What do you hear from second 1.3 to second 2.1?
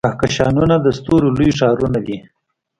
لوی ښارونه